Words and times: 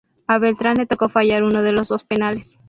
A 0.25 0.39
Beltrán 0.39 0.77
le 0.77 0.87
tocó 0.87 1.09
fallar 1.09 1.43
uno 1.43 1.61
de 1.61 1.73
los 1.73 2.03
penales. 2.05 2.47